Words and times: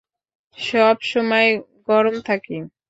সবসময় 0.57 1.49
গরম 1.87 2.15
থাকি। 2.21 2.57